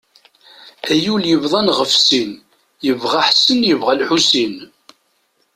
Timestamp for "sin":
2.07-2.31